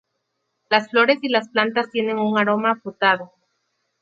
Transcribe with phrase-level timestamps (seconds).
[0.71, 3.31] Las flores y las plantas tienen un aroma afrutado.